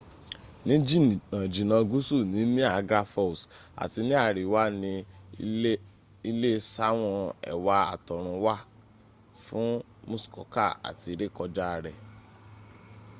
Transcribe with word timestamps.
ní 0.67 0.73
jìnnà 0.87 1.39
jìnnà 1.53 1.75
gúúsù 1.89 2.17
ni 2.33 2.41
niagra 2.55 3.01
falls 3.13 3.41
àti 3.83 3.99
ní 4.07 4.13
àríwá 4.27 4.61
ni 4.81 4.91
ilé 6.29 6.51
sáwọn 6.73 7.17
ẹwà 7.51 7.75
àtọrun 7.93 8.37
wá 8.45 8.55
fún 9.45 9.67
muskoka 10.09 10.65
àti 10.89 11.09
rékọjá 11.21 11.67
rẹ̀ 11.85 11.97